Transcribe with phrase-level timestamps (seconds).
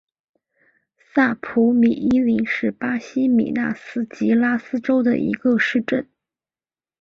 [1.13, 6.09] 萨普卡伊米林是巴西米纳斯吉拉斯州的一个市镇。